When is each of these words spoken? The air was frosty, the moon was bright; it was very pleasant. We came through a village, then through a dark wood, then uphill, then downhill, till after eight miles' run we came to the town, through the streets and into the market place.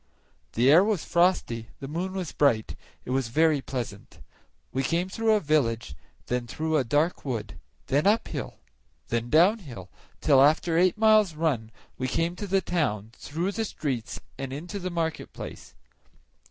The 0.53 0.71
air 0.71 0.83
was 0.83 1.05
frosty, 1.05 1.67
the 1.79 1.87
moon 1.87 2.13
was 2.13 2.31
bright; 2.31 2.75
it 3.05 3.11
was 3.11 3.27
very 3.27 3.61
pleasant. 3.61 4.17
We 4.71 4.81
came 4.81 5.09
through 5.09 5.33
a 5.33 5.39
village, 5.39 5.95
then 6.25 6.47
through 6.47 6.75
a 6.77 6.83
dark 6.83 7.23
wood, 7.23 7.59
then 7.85 8.07
uphill, 8.07 8.55
then 9.09 9.29
downhill, 9.29 9.91
till 10.19 10.41
after 10.41 10.75
eight 10.75 10.97
miles' 10.97 11.35
run 11.35 11.69
we 11.99 12.07
came 12.07 12.35
to 12.37 12.47
the 12.47 12.61
town, 12.61 13.11
through 13.15 13.51
the 13.51 13.63
streets 13.63 14.19
and 14.39 14.51
into 14.51 14.79
the 14.79 14.89
market 14.89 15.33
place. 15.33 15.75